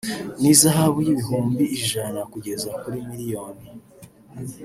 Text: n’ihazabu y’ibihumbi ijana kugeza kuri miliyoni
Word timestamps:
n’ihazabu 0.41 0.97
y’ibihumbi 1.05 1.63
ijana 1.77 2.19
kugeza 2.31 2.69
kuri 2.81 2.97
miliyoni 3.09 3.65